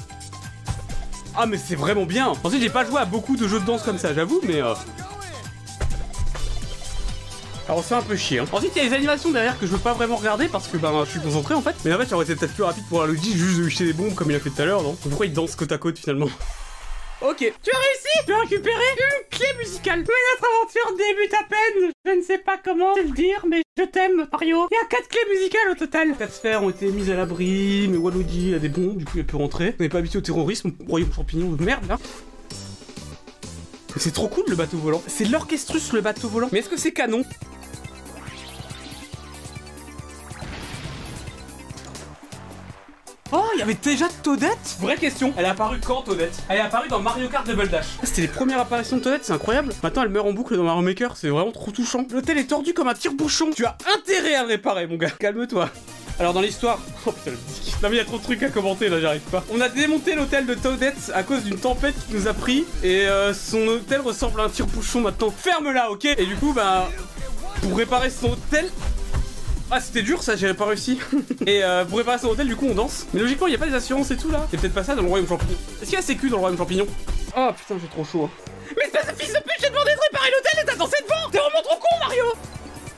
Ah, 1.35 1.45
mais 1.45 1.57
c'est 1.57 1.75
vraiment 1.75 2.05
bien! 2.05 2.33
Ensuite, 2.43 2.61
j'ai 2.61 2.69
pas 2.69 2.85
joué 2.85 2.99
à 2.99 3.05
beaucoup 3.05 3.35
de 3.35 3.47
jeux 3.47 3.59
de 3.59 3.65
danse 3.65 3.83
comme 3.83 3.97
ça, 3.97 4.13
j'avoue, 4.13 4.39
mais. 4.43 4.61
Euh... 4.61 4.73
Alors, 7.67 7.83
fait 7.83 7.95
un 7.95 8.01
peu 8.01 8.15
chier. 8.15 8.39
Hein. 8.39 8.45
Ensuite, 8.51 8.73
il 8.75 8.83
y 8.83 8.85
a 8.85 8.89
les 8.89 8.95
animations 8.95 9.31
derrière 9.31 9.57
que 9.57 9.65
je 9.65 9.71
veux 9.71 9.77
pas 9.77 9.93
vraiment 9.93 10.17
regarder 10.17 10.47
parce 10.47 10.67
que 10.67 10.77
ben, 10.77 10.91
je 11.05 11.11
suis 11.11 11.21
concentré 11.21 11.53
en 11.55 11.61
fait. 11.61 11.75
Mais 11.85 11.93
en 11.93 11.97
fait, 11.97 12.05
ça 12.05 12.15
aurait 12.15 12.25
été 12.25 12.35
peut-être 12.35 12.53
plus 12.53 12.63
rapide 12.63 12.83
pour 12.89 13.05
Luigi 13.05 13.31
juste 13.37 13.57
de 13.57 13.69
jeter 13.69 13.85
des 13.85 13.93
bombes 13.93 14.13
comme 14.13 14.29
il 14.29 14.35
a 14.35 14.39
fait 14.39 14.49
tout 14.49 14.61
à 14.61 14.65
l'heure, 14.65 14.83
non? 14.83 14.97
Pourquoi 15.01 15.25
il 15.25 15.33
danse 15.33 15.55
côte 15.55 15.71
à 15.71 15.77
côte 15.77 15.97
finalement? 15.97 16.27
Ok. 17.23 17.37
Tu 17.37 17.45
as 17.45 17.77
réussi 17.77 18.25
Tu 18.25 18.33
as 18.33 18.39
récupéré 18.39 18.83
une 18.97 19.29
clé 19.29 19.45
musicale. 19.57 19.99
Mais 19.99 20.13
notre 20.33 20.45
aventure 20.53 20.97
débute 20.97 21.33
à 21.33 21.43
peine. 21.45 21.91
Je 22.05 22.11
ne 22.11 22.21
sais 22.21 22.37
pas 22.37 22.57
comment 22.63 22.93
te 22.95 22.99
le 22.99 23.11
dire, 23.11 23.45
mais 23.49 23.63
je 23.77 23.83
t'aime, 23.83 24.27
Mario. 24.29 24.67
Il 24.71 24.75
y 24.75 24.77
a 24.77 24.85
quatre 24.89 25.07
clés 25.07 25.33
musicales 25.33 25.69
au 25.71 25.75
total. 25.75 26.17
Quatre 26.17 26.33
sphères 26.33 26.63
ont 26.63 26.69
été 26.69 26.87
mises 26.87 27.09
à 27.09 27.15
l'abri, 27.15 27.87
mais 27.89 27.95
Waluigi 27.97 28.53
a 28.53 28.59
des 28.59 28.67
bombes, 28.67 28.97
du 28.97 29.05
coup 29.05 29.13
il 29.15 29.21
a 29.21 29.23
pu 29.23 29.37
rentrer. 29.37 29.73
On 29.79 29.83
n'est 29.83 29.89
pas 29.89 29.99
habitué 29.99 30.19
au 30.19 30.21
terrorisme, 30.21 30.71
au 30.85 30.89
royaume 30.89 31.13
champignon 31.13 31.49
de 31.51 31.63
merde 31.63 31.87
là. 31.87 31.97
C'est 33.95 34.13
trop 34.13 34.27
cool 34.27 34.43
le 34.49 34.55
bateau 34.55 34.77
volant. 34.77 35.01
C'est 35.07 35.25
l'orchestrus 35.25 35.93
le 35.93 36.01
bateau 36.01 36.27
volant. 36.27 36.49
Mais 36.51 36.59
est-ce 36.59 36.69
que 36.69 36.77
c'est 36.77 36.91
canon? 36.91 37.23
Oh, 43.35 43.41
il 43.55 43.59
y 43.59 43.61
avait 43.63 43.73
déjà 43.73 44.05
Toadette 44.21 44.77
Vraie 44.79 44.95
question. 44.95 45.33
Elle 45.35 45.45
est 45.45 45.49
apparue 45.49 45.79
quand 45.83 46.03
Toadette 46.03 46.37
Elle 46.49 46.57
est 46.57 46.61
apparue 46.61 46.87
dans 46.87 46.99
Mario 46.99 47.27
Kart 47.27 47.47
Double 47.47 47.67
Dash. 47.67 47.85
Ah, 47.97 48.05
C'était 48.05 48.21
les 48.21 48.27
premières 48.27 48.59
apparitions 48.59 48.97
de 48.97 49.01
Toadette, 49.01 49.25
c'est 49.25 49.33
incroyable. 49.33 49.73
Maintenant 49.81 50.03
elle 50.03 50.09
meurt 50.09 50.27
en 50.27 50.33
boucle 50.33 50.55
dans 50.55 50.61
Mario 50.61 50.83
Maker, 50.83 51.17
c'est 51.17 51.29
vraiment 51.29 51.51
trop 51.51 51.71
touchant. 51.71 52.05
L'hôtel 52.11 52.37
est 52.37 52.43
tordu 52.45 52.75
comme 52.75 52.87
un 52.89 52.93
tire-bouchon. 52.93 53.49
Tu 53.55 53.65
as 53.65 53.75
intérêt 53.97 54.35
à 54.35 54.43
le 54.43 54.49
réparer, 54.49 54.85
mon 54.85 54.97
gars. 54.97 55.09
Calme-toi. 55.09 55.67
Alors 56.19 56.33
dans 56.33 56.41
l'histoire, 56.41 56.77
oh 57.07 57.11
putain 57.11 57.31
le 57.31 57.37
disque. 57.37 57.81
Non 57.81 57.89
mais 57.89 57.95
il 57.95 57.97
y 57.97 58.01
a 58.01 58.05
trop 58.05 58.19
de 58.19 58.23
trucs 58.23 58.43
à 58.43 58.49
commenter 58.49 58.87
là, 58.87 59.01
j'arrive 59.01 59.21
pas. 59.21 59.43
On 59.51 59.59
a 59.61 59.67
démonté 59.69 60.13
l'hôtel 60.13 60.45
de 60.45 60.53
Toadette 60.53 61.11
à 61.15 61.23
cause 61.23 61.43
d'une 61.43 61.57
tempête 61.57 61.95
qui 62.07 62.13
nous 62.13 62.27
a 62.27 62.33
pris 62.35 62.65
et 62.83 63.07
euh, 63.07 63.33
son 63.33 63.67
hôtel 63.67 64.01
ressemble 64.01 64.41
à 64.41 64.43
un 64.43 64.49
tire-bouchon 64.49 65.01
maintenant. 65.01 65.33
Ferme-la, 65.35 65.89
ok? 65.89 66.05
Et 66.05 66.25
du 66.27 66.35
coup 66.35 66.53
bah 66.53 66.87
pour 67.61 67.77
réparer 67.77 68.11
son 68.11 68.33
hôtel. 68.33 68.69
Ah 69.75 69.81
c'était 69.81 70.03
dur 70.03 70.21
ça, 70.21 70.35
j'ai 70.35 70.53
pas 70.53 70.65
réussi. 70.65 70.99
et 71.47 71.63
euh, 71.63 71.83
pour 71.83 71.97
réparer 71.97 72.19
son 72.19 72.27
hôtel 72.27 72.47
du 72.47 72.55
coup 72.55 72.67
on 72.69 72.75
danse. 72.75 73.07
Mais 73.13 73.21
logiquement 73.21 73.47
il 73.47 73.53
y 73.53 73.55
a 73.55 73.59
pas 73.59 73.65
des 73.65 73.73
assurances 73.73 74.11
et 74.11 74.17
tout 74.17 74.29
là. 74.29 74.45
C'est 74.51 74.59
peut-être 74.59 74.73
pas 74.75 74.83
ça 74.83 74.93
dans 74.95 75.01
le 75.01 75.07
royaume 75.07 75.27
champignon. 75.27 75.57
Est-ce 75.81 75.89
qu'il 75.89 75.93
y 75.97 76.01
a 76.01 76.05
sécu 76.05 76.29
dans 76.29 76.35
le 76.37 76.41
royaume 76.41 76.57
champignon? 76.59 76.85
Oh 77.35 77.49
putain 77.57 77.79
j'ai 77.81 77.87
trop 77.87 78.03
chaud. 78.05 78.25
hein. 78.25 78.51
Mais 78.77 78.83
espèce 78.85 79.07
de 79.07 79.19
fils 79.19 79.33
de 79.33 79.39
pute, 79.39 79.53
j'ai 79.59 79.69
demandé 79.69 79.91
de 79.95 79.99
réparer 80.11 80.29
l'hôtel 80.31 80.59
et 80.61 80.65
t'as 80.67 80.75
dansé 80.75 80.97
devant 81.01 81.29
T'es 81.31 81.39
vraiment 81.39 81.61
trop 81.63 81.75
con, 81.77 81.99
Mario 82.05 82.23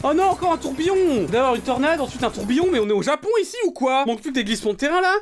Oh 0.03 0.13
non, 0.13 0.23
encore 0.25 0.51
un 0.51 0.57
tourbillon 0.57 0.95
D'abord 1.31 1.55
une 1.55 1.61
tornade, 1.61 2.01
ensuite 2.01 2.23
un 2.23 2.29
tourbillon, 2.29 2.67
mais 2.69 2.79
on 2.79 2.87
est 2.89 2.93
au 2.93 3.01
Japon 3.01 3.29
ici 3.41 3.55
ou 3.65 3.71
quoi? 3.71 4.05
Manque 4.05 4.19
plus 4.21 4.31
que 4.31 4.35
des 4.35 4.43
glissements 4.43 4.73
de 4.73 4.77
terrain 4.77 4.99
là? 5.01 5.13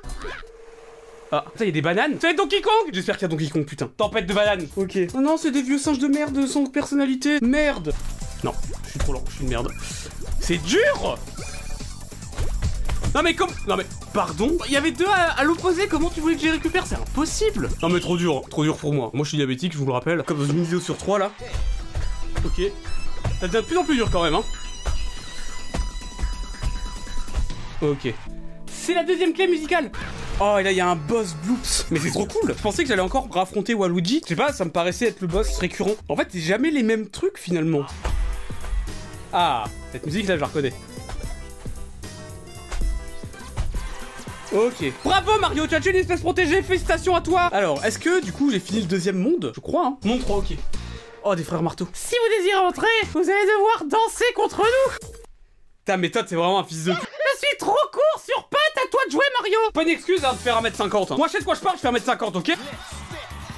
Ah, 1.32 1.46
ça 1.56 1.66
y 1.66 1.70
a 1.70 1.72
des 1.72 1.82
bananes 1.82 2.18
C'est 2.20 2.34
Donkey 2.34 2.62
Kong 2.62 2.90
J'espère 2.92 3.18
qu'il 3.18 3.24
y 3.24 3.26
a 3.26 3.28
Donkey 3.30 3.50
Kong, 3.50 3.66
putain. 3.66 3.90
Tempête 3.96 4.26
de 4.26 4.34
bananes 4.34 4.68
Ok. 4.76 4.98
Oh 5.16 5.22
non, 5.22 5.38
c'est 5.38 5.52
des 5.52 5.62
vieux 5.62 5.78
singes 5.80 6.00
de 6.00 6.08
merde 6.08 6.48
sans 6.48 6.66
personnalité. 6.66 7.38
Merde 7.42 7.94
Non, 8.44 8.54
je 8.86 8.90
suis 8.90 9.00
trop 9.00 9.14
lent, 9.14 9.24
je 9.30 9.36
suis 9.36 9.44
une 9.44 9.50
merde. 9.52 9.70
C'est 10.40 10.58
dur 10.58 11.18
non 13.16 13.22
mais 13.24 13.34
comme... 13.34 13.50
Non 13.68 13.76
mais... 13.78 13.86
Pardon 14.14 14.58
Il 14.68 14.72
y 14.72 14.78
avait 14.78 14.92
deux 14.92 15.08
à, 15.08 15.32
à 15.40 15.44
l'opposé, 15.44 15.88
comment 15.88 16.10
tu 16.10 16.20
voulais 16.20 16.36
que 16.36 16.42
j'y 16.42 16.50
récupère? 16.50 16.86
C'est 16.86 16.96
impossible 16.96 17.70
Non 17.82 17.90
mais 17.90 18.00
trop 18.00 18.18
dur, 18.18 18.42
trop 18.50 18.64
dur 18.64 18.78
pour 18.78 18.94
moi. 18.94 19.12
Moi 19.14 19.24
je 19.24 19.30
suis 19.30 19.38
diabétique, 19.38 19.74
je 19.74 19.78
vous 19.78 19.86
le 19.86 19.94
rappelle. 19.94 20.24
Comme 20.24 20.40
dans 20.40 20.46
une 20.46 20.64
vidéo 20.64 20.80
sur 20.80 20.98
trois 20.98 21.20
là. 21.20 21.32
Ok. 22.46 22.62
Ça 23.40 23.48
devient 23.48 23.62
de 23.62 23.68
plus 23.68 23.78
en 23.78 23.84
plus 23.84 23.96
dur 23.96 24.10
quand 24.12 24.24
même, 24.24 24.36
hein. 24.36 24.44
Ok. 27.82 28.14
C'est 28.68 28.94
la 28.94 29.04
deuxième 29.04 29.34
clé 29.34 29.48
musicale 29.48 29.92
Oh, 30.42 30.58
et 30.60 30.64
là, 30.64 30.72
il 30.72 30.78
y 30.78 30.82
a 30.82 30.88
un 30.90 30.96
boss 30.96 31.36
bloops. 31.44 31.86
Mais 31.92 32.00
c'est 32.00 32.10
trop 32.10 32.26
cool. 32.26 32.54
Je 32.58 32.62
pensais 32.62 32.84
que 32.84 32.90
j'allais 32.90 33.02
encore 33.02 33.30
affronter 33.38 33.74
Waluigi. 33.74 34.22
Je 34.24 34.30
sais 34.30 34.36
pas, 34.36 34.52
ça 34.52 34.66
me 34.66 34.72
paraissait 34.72 35.08
être 35.08 35.22
le 35.22 35.28
boss 35.28 35.58
récurrent. 35.60 35.96
En 36.10 36.16
fait, 36.16 36.28
c'est 36.32 36.40
jamais 36.40 36.72
les 36.72 36.84
mêmes 36.84 37.08
trucs 37.08 37.38
finalement. 37.38 37.84
Ah, 39.32 39.66
cette 39.92 40.06
musique 40.06 40.28
là, 40.28 40.36
je 40.36 40.42
la 40.42 40.48
reconnais. 40.48 40.74
Ok. 44.54 44.94
Bravo 45.04 45.40
Mario, 45.40 45.66
tu 45.66 45.74
as 45.74 45.80
tué 45.80 45.90
une 45.90 45.96
espèce 45.98 46.22
protégée, 46.22 46.62
félicitations 46.62 47.16
à 47.16 47.22
toi 47.22 47.50
Alors, 47.52 47.84
est-ce 47.84 47.98
que 47.98 48.24
du 48.24 48.32
coup 48.32 48.52
j'ai 48.52 48.60
fini 48.60 48.82
le 48.82 48.86
deuxième 48.86 49.18
monde 49.18 49.52
Je 49.56 49.60
crois, 49.60 49.88
hein. 49.88 49.98
Monde 50.06 50.20
3, 50.22 50.38
ok. 50.38 50.54
Oh, 51.24 51.34
des 51.36 51.44
frères 51.44 51.64
marteaux. 51.64 51.88
Si 51.94 52.14
vous 52.16 52.38
désirez 52.38 52.60
entrer, 52.60 52.88
vous 53.14 53.20
allez 53.22 53.46
devoir 53.48 53.86
danser 53.86 54.26
contre 54.36 54.60
nous 54.60 55.10
Ta 55.86 55.98
méthode, 55.98 56.28
c'est 56.30 56.36
vraiment 56.36 56.60
un 56.60 56.64
fils 56.64 56.84
de 56.86 56.94
pute. 56.94 57.02
Je 57.34 57.48
suis 57.48 57.58
trop 57.58 57.76
court 57.92 58.22
sur 58.24 58.48
patte, 58.48 58.86
à 58.86 58.88
toi 58.92 59.02
de 59.08 59.12
jouer, 59.12 59.26
Mario 59.40 59.58
Pas 59.74 59.82
une 59.84 59.90
excuse 59.90 60.24
hein, 60.24 60.34
de 60.34 60.38
faire 60.38 60.62
1m50. 60.62 61.14
Hein. 61.14 61.18
Moi, 61.18 61.28
je 61.28 61.34
sais 61.34 61.40
de 61.40 61.44
quoi 61.46 61.56
je 61.56 61.60
parle, 61.62 61.76
je 61.78 61.82
fais 61.82 61.90
1m50, 61.90 62.38
ok? 62.38 62.52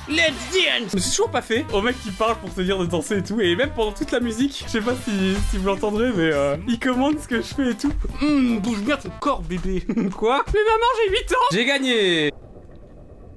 Let's 0.07 0.33
dance 0.53 0.91
Je 0.91 0.95
me 0.97 1.01
suis 1.01 1.11
toujours 1.11 1.31
pas 1.31 1.41
fait 1.41 1.65
au 1.73 1.81
mec 1.81 1.95
qui 2.03 2.11
parle 2.11 2.37
pour 2.37 2.53
te 2.53 2.61
dire 2.61 2.77
de 2.77 2.85
danser 2.85 3.17
et 3.17 3.23
tout. 3.23 3.41
Et 3.41 3.55
même 3.55 3.71
pendant 3.75 3.91
toute 3.91 4.11
la 4.11 4.19
musique, 4.19 4.63
je 4.65 4.71
sais 4.71 4.81
pas 4.81 4.93
si, 5.03 5.35
si 5.49 5.57
vous 5.57 5.65
l'entendrez, 5.65 6.11
mais 6.15 6.31
euh, 6.31 6.57
il 6.67 6.79
commande 6.79 7.19
ce 7.19 7.27
que 7.27 7.37
je 7.37 7.53
fais 7.55 7.71
et 7.71 7.75
tout. 7.75 7.91
Hum, 8.21 8.59
bouge 8.59 8.81
bien 8.81 8.97
ton 8.97 9.09
corps, 9.19 9.41
bébé. 9.41 9.83
Quoi? 10.15 10.43
Mais 10.53 10.59
maman, 10.59 10.85
j'ai 10.97 11.11
8 11.11 11.31
ans 11.31 11.45
J'ai 11.51 11.65
gagné 11.65 12.31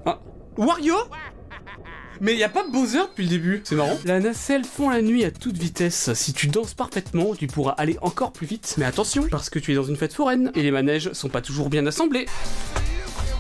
ah. 0.05 0.19
Wario? 0.59 0.95
Mais 2.21 2.35
y 2.35 2.45
a 2.45 2.49
pas 2.49 2.67
Bowser 2.67 3.03
depuis 3.11 3.25
le 3.25 3.31
début, 3.31 3.61
c'est 3.65 3.77
marrant. 3.77 3.97
La 4.05 4.19
nacelle 4.19 4.65
fond 4.65 4.91
la 4.91 5.03
nuit 5.03 5.25
à 5.25 5.31
toute 5.31 5.57
vitesse. 5.57 6.13
Si 6.15 6.33
tu 6.33 6.49
danses 6.49 6.75
parfaitement, 6.75 7.35
tu 7.35 7.47
pourras 7.47 7.73
aller 7.73 7.97
encore 8.03 8.33
plus 8.33 8.47
vite. 8.47 8.75
Mais 8.77 8.85
attention, 8.85 9.27
parce 9.31 9.51
que 9.51 9.59
tu 9.59 9.73
es 9.73 9.75
dans 9.77 9.85
une 9.85 9.97
fête 9.97 10.13
foraine 10.13 10.51
et 10.55 10.63
les 10.63 10.73
manèges 10.73 11.13
sont 11.13 11.29
pas 11.29 11.41
toujours 11.41 11.71
bien 11.71 11.87
assemblés. 11.87 12.27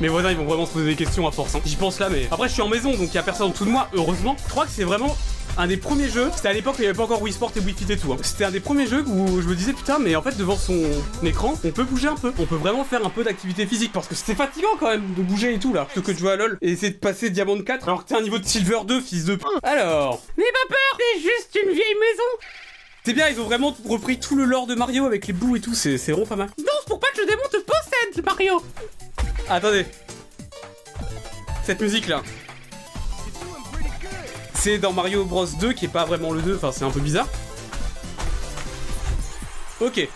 Mes 0.01 0.07
voisins 0.09 0.31
ils 0.31 0.37
vont 0.37 0.45
vraiment 0.45 0.65
se 0.67 0.73
poser 0.73 0.87
des 0.87 0.97
questions 0.97 1.27
à 1.27 1.33
force. 1.33 1.55
hein. 1.57 1.61
J'y 1.65 1.75
pense 1.77 1.99
là, 1.99 2.09
mais 2.09 2.29
après 2.31 2.49
je 2.49 2.53
suis 2.53 2.63
en 2.63 2.69
maison 2.69 2.93
donc 2.95 3.13
y 3.13 3.19
a 3.19 3.23
personne 3.23 3.49
en 3.49 3.51
dessous 3.51 3.65
de 3.65 3.71
moi, 3.71 3.89
heureusement. 3.95 4.37
Je 4.45 4.51
crois 4.51 4.65
que 4.65 4.71
c'est 4.71 4.85
vraiment 4.85 5.17
un 5.57 5.67
des 5.67 5.77
premiers 5.77 6.09
jeux. 6.09 6.31
C'était 6.37 6.49
à 6.49 6.53
l'époque 6.53 6.75
où 6.75 6.79
il 6.79 6.83
n'y 6.83 6.87
avait 6.89 6.97
pas 6.97 7.03
encore 7.03 7.21
Wii 7.21 7.33
Sport 7.35 7.51
et 7.57 7.61
Wii 7.61 7.75
Fit 7.75 7.93
et 7.93 7.97
tout. 7.97 8.13
hein. 8.13 8.17
C'était 8.23 8.45
un 8.45 8.53
des 8.53 8.61
premiers 8.61 8.87
jeux 8.87 9.03
où 9.09 9.41
je 9.43 9.49
me 9.49 9.57
disais 9.57 9.73
putain, 9.73 9.99
mais 9.99 10.15
en 10.15 10.23
fait 10.23 10.37
devant 10.37 10.57
son 10.57 10.81
écran, 11.25 11.59
on 11.65 11.71
peut 11.73 11.83
bouger 11.83 12.07
un 12.07 12.15
peu. 12.15 12.33
On 12.39 12.47
peut 12.47 12.55
vraiment 12.55 12.85
faire 12.85 13.05
un 13.05 13.11
peu 13.11 13.25
d'activité 13.25 13.67
physique 13.67 13.91
parce 13.93 14.07
que 14.07 14.15
c'était 14.15 14.37
fatigant 14.37 14.69
quand 14.79 14.87
même 14.89 15.03
de 15.17 15.23
bouger 15.23 15.55
et 15.55 15.59
tout 15.59 15.75
là. 15.75 15.85
Plutôt 15.87 16.03
que 16.07 16.13
de 16.13 16.19
jouer 16.19 16.31
à 16.33 16.37
LoL 16.37 16.59
et 16.63 16.71
essayer 16.71 16.93
de 16.93 16.99
passer 16.99 17.31
Diamond 17.31 17.61
4 17.61 17.89
alors 17.89 18.05
que 18.05 18.09
t'es 18.11 18.15
un 18.15 18.23
niveau 18.23 18.39
de 18.39 18.47
Silver 18.47 18.79
2, 18.87 19.01
fils 19.01 19.25
de 19.25 19.35
p. 19.35 19.45
Alors, 19.65 20.23
N'aie 20.37 20.45
pas 20.45 20.69
peur, 20.75 20.99
c'est 20.99 21.21
juste 21.23 21.59
une 21.65 21.73
vieille 21.73 21.95
maison 22.01 22.23
c'est 23.05 23.15
bien, 23.15 23.29
ils 23.31 23.41
ont 23.41 23.45
vraiment 23.45 23.75
repris 23.89 24.21
tout 24.21 24.37
le 24.37 24.45
lore 24.45 24.67
de 24.67 24.75
Mario 24.75 25.07
avec 25.07 25.27
les 25.29 25.33
bouts 25.33 25.57
et 25.57 25.61
tout. 25.61 25.73
C'est 25.75 25.97
vraiment 25.97 26.27
pas 26.27 26.37
mal. 26.37 26.49
Danse 26.59 26.85
pour 26.87 27.01
pas 27.01 27.07
que 27.15 27.21
le 27.23 27.27
démon 27.27 27.41
te 27.51 27.57
possède, 27.57 28.23
Mario 28.23 28.61
Attendez. 29.51 29.87
Cette 31.65 31.81
musique 31.81 32.09
là. 32.09 32.23
C'est 34.55 34.79
dans 34.79 34.93
Mario 34.93 35.25
Bros 35.25 35.47
2 35.47 35.73
qui 35.73 35.85
est 35.85 35.89
pas 35.89 36.05
vraiment 36.05 36.33
le 36.33 36.43
2, 36.43 36.57
enfin 36.57 36.73
c'est 36.73 36.85
un 36.85 36.91
peu 36.91 37.01
bizarre. 37.01 37.29
Ok. 39.81 40.09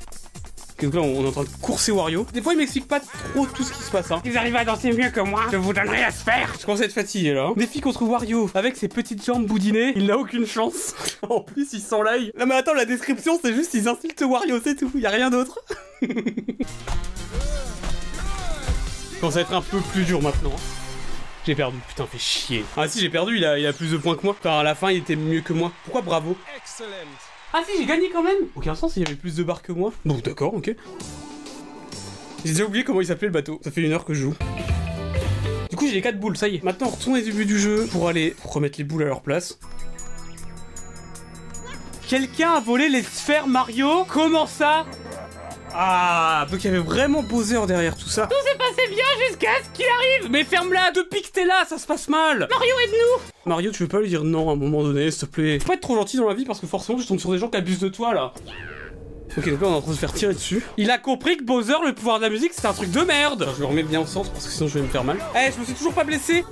Donc 0.83 0.95
là 0.95 1.01
on 1.01 1.25
est 1.25 1.29
en 1.29 1.31
train 1.31 1.45
de 1.45 1.49
courser 1.61 1.93
Wario. 1.93 2.27
Des 2.33 2.43
fois 2.43 2.55
il 2.55 2.59
m'explique 2.59 2.89
pas 2.89 2.99
trop 2.99 3.47
tout 3.47 3.62
ce 3.62 3.73
qui 3.73 3.83
se 3.83 3.91
passe 3.91 4.11
hein. 4.11 4.21
Ils 4.25 4.37
arrivent 4.37 4.57
à 4.57 4.65
danser 4.65 4.93
mieux 4.93 5.11
que 5.11 5.21
moi, 5.21 5.43
je 5.53 5.57
vous 5.57 5.73
donnerai 5.73 6.03
à 6.03 6.11
se 6.11 6.25
faire 6.25 6.53
Je 6.59 6.65
commence 6.67 6.81
à 6.81 6.85
être 6.87 6.93
fatigué 6.93 7.35
là. 7.35 7.45
hein. 7.45 7.53
Défi 7.57 7.81
contre 7.81 8.03
Wario. 8.03 8.51
Avec 8.55 8.77
ses 8.77 8.89
petites 8.89 9.25
jambes 9.25 9.47
boudinées, 9.47 9.93
il 9.95 10.07
n'a 10.07 10.19
aucune 10.19 10.45
chance. 10.47 10.95
en 11.29 11.41
plus 11.41 11.69
il 11.73 11.81
sent 11.81 12.03
l'ail. 12.05 12.33
Non 12.39 12.47
mais 12.47 12.57
attends, 12.57 12.75
la 12.75 12.85
description 12.85 13.39
c'est 13.41 13.55
juste 13.55 13.75
ils 13.75 13.89
insultent 13.89 14.23
Wario, 14.23 14.59
c'est 14.62 14.75
tout. 14.75 14.91
Y 14.97 15.07
a 15.07 15.11
rien 15.11 15.31
d'autre. 15.31 15.61
commence 19.23 19.37
à 19.37 19.43
être 19.43 19.55
un 19.55 19.62
peu 19.62 19.79
plus 19.79 20.02
dur 20.02 20.21
maintenant. 20.21 20.50
hein. 20.52 20.61
J'ai 21.47 21.55
perdu, 21.55 21.76
putain, 21.88 22.07
fait 22.07 22.19
chier. 22.19 22.64
Ah 22.76 22.88
si, 22.88 22.99
j'ai 23.00 23.09
perdu, 23.09 23.37
il 23.37 23.45
a, 23.45 23.57
il 23.57 23.64
a 23.69 23.73
plus 23.73 23.93
de 23.93 23.97
points 23.97 24.17
que 24.17 24.23
moi. 24.25 24.35
Enfin, 24.37 24.59
à 24.59 24.62
la 24.64 24.75
fin, 24.75 24.91
il 24.91 24.99
était 24.99 25.14
mieux 25.14 25.43
que 25.43 25.52
moi. 25.52 25.71
Pourquoi 25.85 26.02
bravo? 26.02 26.37
Excellent. 26.57 26.88
Ah 27.52 27.61
si, 27.64 27.79
j'ai 27.79 27.87
gagné 27.87 28.11
quand 28.12 28.25
même 28.25 28.49
Aucun 28.57 28.75
sens, 28.75 28.97
il 28.97 29.05
y 29.05 29.07
avait 29.07 29.14
plus 29.14 29.37
de 29.37 29.45
barres 29.45 29.62
que 29.62 29.71
moi. 29.71 29.93
Bon, 30.05 30.19
d'accord, 30.25 30.55
ok. 30.55 30.75
J'ai 32.45 32.50
déjà 32.50 32.64
oublié 32.64 32.83
comment 32.83 33.00
il 33.00 33.07
s'appelait 33.07 33.29
le 33.29 33.33
bateau. 33.33 33.61
Ça 33.62 33.71
fait 33.71 33.83
une 33.83 33.93
heure 33.93 34.05
que 34.05 34.12
je 34.12 34.23
joue. 34.23 34.35
Du 35.71 35.76
coup, 35.76 35.87
j'ai 35.87 35.95
les 35.95 36.02
4 36.02 36.19
boules, 36.19 36.37
ça 36.37 36.49
y 36.49 36.57
est. 36.57 36.64
Maintenant, 36.64 36.88
on 36.88 36.91
retourne 36.91 37.17
au 37.17 37.21
début 37.21 37.45
du 37.45 37.61
jeu 37.61 37.87
pour 37.93 38.09
aller 38.09 38.35
remettre 38.45 38.79
les 38.79 38.85
boules 38.85 39.05
à 39.05 39.07
leur 39.07 39.23
place. 39.23 39.57
Quelqu'un 42.09 42.55
a 42.55 42.61
volé 42.61 42.88
les 42.88 43.05
sphères 43.05 43.47
Mario? 43.47 44.05
Comment 44.09 44.49
ça? 44.49 44.85
Ah, 45.75 46.47
donc 46.50 46.62
il 46.62 46.67
y 46.67 46.71
avait 46.71 46.79
vraiment 46.83 47.23
Bowser 47.23 47.61
derrière 47.67 47.97
tout 47.97 48.09
ça. 48.09 48.26
Tout 48.26 48.37
s'est 48.47 48.59
passé 48.73 48.88
bien 48.88 49.05
jusqu'à 49.29 49.50
ce 49.62 49.76
qu'il 49.76 49.87
arrive 49.87 50.31
Mais 50.31 50.45
ferme-la 50.45 50.93
Depuis 50.93 51.23
que 51.23 51.29
t'es 51.29 51.45
là, 51.45 51.64
ça 51.69 51.79
se 51.79 51.87
passe 51.87 52.09
mal 52.09 52.47
Mario, 52.50 52.75
aide-nous 52.85 53.50
Mario, 53.50 53.71
tu 53.73 53.83
veux 53.83 53.88
pas 53.88 54.00
lui 54.00 54.09
dire 54.09 54.25
non 54.25 54.49
à 54.50 54.52
un 54.52 54.57
moment 54.57 54.83
donné, 54.83 55.11
s'il 55.11 55.26
te 55.29 55.33
plaît? 55.33 55.59
Faut 55.59 55.69
pas 55.69 55.75
être 55.75 55.81
trop 55.81 55.97
gentil 55.97 56.17
dans 56.17 56.29
la 56.29 56.35
vie 56.35 56.45
parce 56.45 56.61
que 56.61 56.67
forcément, 56.67 56.99
je 56.99 57.07
tombe 57.07 57.19
sur 57.19 57.31
des 57.33 57.38
gens 57.38 57.49
qui 57.49 57.57
abusent 57.57 57.81
de 57.81 57.88
toi, 57.88 58.14
là. 58.14 58.33
Ok, 59.37 59.49
donc 59.49 59.61
là, 59.61 59.67
on 59.67 59.73
est 59.73 59.76
en 59.76 59.81
train 59.81 59.91
de 59.91 59.97
se 59.97 60.00
faire 60.00 60.12
tirer 60.12 60.35
dessus. 60.35 60.62
Il 60.76 60.91
a 60.91 60.99
compris 60.99 61.38
que 61.38 61.43
Bowser, 61.43 61.75
le 61.85 61.93
pouvoir 61.95 62.19
de 62.19 62.25
la 62.25 62.31
musique, 62.31 62.52
c'est 62.55 62.67
un 62.67 62.73
truc 62.73 62.91
de 62.91 63.00
merde 63.00 63.49
Je 63.57 63.61
le 63.61 63.67
remets 63.67 63.83
bien 63.83 64.00
au 64.00 64.07
centre 64.07 64.31
parce 64.31 64.47
que 64.47 64.52
sinon 64.52 64.69
je 64.69 64.75
vais 64.75 64.83
me 64.85 64.91
faire 64.91 65.05
mal. 65.05 65.19
Eh, 65.35 65.50
je 65.52 65.59
me 65.59 65.64
suis 65.64 65.75
toujours 65.75 65.95
pas 65.95 66.05
blessé 66.05 66.45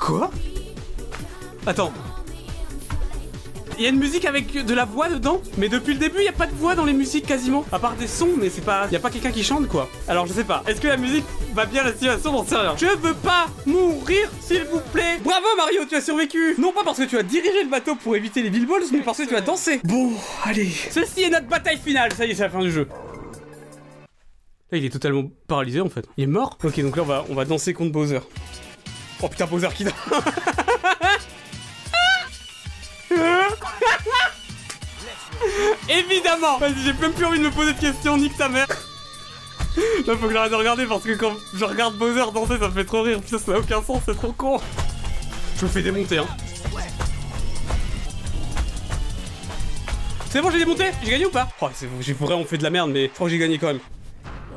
Quoi? 0.00 0.30
Attends. 1.66 1.92
Il 3.76 3.82
y 3.82 3.86
a 3.86 3.90
une 3.90 3.98
musique 3.98 4.24
avec 4.24 4.64
de 4.64 4.74
la 4.74 4.84
voix 4.84 5.08
dedans, 5.08 5.40
mais 5.58 5.68
depuis 5.68 5.94
le 5.94 5.98
début, 5.98 6.18
il 6.18 6.24
y 6.24 6.28
a 6.28 6.32
pas 6.32 6.46
de 6.46 6.54
voix 6.54 6.74
dans 6.74 6.84
les 6.84 6.92
musiques 6.92 7.26
quasiment. 7.26 7.64
À 7.72 7.78
part 7.78 7.94
des 7.94 8.06
sons, 8.06 8.30
mais 8.38 8.48
c'est 8.50 8.64
pas. 8.64 8.86
Y 8.92 8.96
a 8.96 9.00
pas 9.00 9.10
quelqu'un 9.10 9.32
qui 9.32 9.42
chante 9.42 9.66
quoi. 9.68 9.88
Alors 10.06 10.26
je 10.26 10.32
sais 10.32 10.44
pas. 10.44 10.62
Est-ce 10.66 10.80
que 10.80 10.86
la 10.86 10.96
musique 10.96 11.24
va 11.54 11.66
bien 11.66 11.82
la 11.82 11.92
situation 11.92 12.32
J'en 12.32 12.44
sais 12.44 12.56
rien. 12.56 12.74
Je 12.76 12.86
veux 12.86 13.14
pas 13.14 13.46
mourir, 13.66 14.30
s'il 14.40 14.64
vous 14.64 14.80
plaît. 14.92 15.18
Bravo 15.24 15.46
Mario, 15.56 15.80
tu 15.88 15.96
as 15.96 16.00
survécu. 16.00 16.54
Non 16.58 16.72
pas 16.72 16.84
parce 16.84 16.98
que 16.98 17.04
tu 17.04 17.18
as 17.18 17.22
dirigé 17.22 17.64
le 17.64 17.70
bateau 17.70 17.96
pour 17.96 18.14
éviter 18.14 18.42
les 18.42 18.50
Bill 18.50 18.66
Balls, 18.66 18.84
mais 18.92 19.00
parce 19.00 19.18
que 19.18 19.24
tu 19.24 19.34
as 19.34 19.40
dansé. 19.40 19.80
Bon, 19.84 20.12
allez. 20.44 20.70
Ceci 20.90 21.22
est 21.22 21.30
notre 21.30 21.46
bataille 21.46 21.78
finale. 21.78 22.12
Ça 22.12 22.26
y 22.26 22.30
est, 22.30 22.34
c'est 22.34 22.42
la 22.42 22.50
fin 22.50 22.60
du 22.60 22.70
jeu. 22.70 22.86
Là, 24.70 24.78
il 24.78 24.84
est 24.84 24.90
totalement 24.90 25.24
paralysé 25.48 25.80
en 25.80 25.88
fait. 25.88 26.06
Il 26.16 26.24
est 26.24 26.28
mort 26.28 26.58
Ok, 26.62 26.80
donc 26.80 26.96
là, 26.96 27.02
on 27.02 27.06
va, 27.06 27.24
on 27.28 27.34
va 27.34 27.44
danser 27.44 27.74
contre 27.74 27.92
Bowser. 27.92 28.20
Oh 29.22 29.28
putain, 29.28 29.46
Bowser 29.46 29.68
qui 29.74 29.84
danse. 29.84 29.94
Évidemment 35.88 36.58
Vas-y, 36.58 36.74
j'ai 36.84 36.92
même 36.94 37.12
plus 37.12 37.24
envie 37.24 37.38
de 37.38 37.44
me 37.44 37.50
poser 37.50 37.72
de 37.72 37.80
questions, 37.80 38.16
nique 38.16 38.36
ta 38.36 38.48
mère 38.48 38.66
Là, 40.06 40.16
faut 40.16 40.26
que 40.28 40.32
j'arrête 40.32 40.52
de 40.52 40.56
regarder 40.56 40.86
parce 40.86 41.02
que 41.02 41.12
quand 41.14 41.34
je 41.52 41.64
regarde 41.64 41.96
Bowser 41.96 42.32
danser, 42.32 42.58
ça 42.58 42.68
me 42.68 42.74
fait 42.74 42.84
trop 42.84 43.02
rire. 43.02 43.20
Putain, 43.20 43.38
ça 43.38 43.52
n'a 43.52 43.58
aucun 43.58 43.82
sens, 43.82 44.02
c'est 44.06 44.14
trop 44.14 44.32
con. 44.32 44.60
Je 45.56 45.64
me 45.64 45.70
fais 45.70 45.82
démonter, 45.82 46.18
hein. 46.18 46.26
C'est 50.30 50.40
bon, 50.42 50.50
j'ai 50.50 50.58
démonté 50.58 50.86
J'ai 51.04 51.12
gagné 51.12 51.26
ou 51.26 51.30
pas? 51.30 51.48
Oh, 51.60 51.68
c'est 51.72 51.88
j'ai 52.00 52.12
vraiment 52.12 52.44
fait 52.44 52.58
de 52.58 52.64
la 52.64 52.70
merde, 52.70 52.90
mais 52.90 53.04
je 53.04 53.12
crois 53.12 53.28
que 53.28 53.32
j'ai 53.32 53.38
gagné 53.38 53.58
quand 53.58 53.68
même. 53.68 53.80